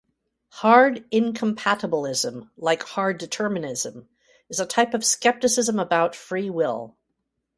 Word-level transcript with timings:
Hard 0.49 1.07
incompatibilism, 1.11 2.49
like 2.57 2.81
hard 2.81 3.19
determinism, 3.19 4.09
is 4.49 4.59
a 4.59 4.65
type 4.65 4.95
of 4.95 5.05
skepticism 5.05 5.77
about 5.77 6.15
free 6.15 6.49
will. 6.49 6.97